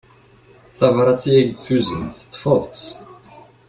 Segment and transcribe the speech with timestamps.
[0.77, 2.85] Tabrat i ak-d-tuzen teṭṭfeḍ-tt.